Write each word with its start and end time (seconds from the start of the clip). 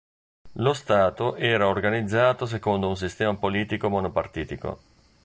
Lo 0.53 0.73
Stato 0.73 1.35
era 1.35 1.67
organizzato 1.67 2.47
secondo 2.47 2.87
un 2.87 2.97
sistema 2.97 3.35
politico 3.35 3.87
monopartitico. 3.87 4.81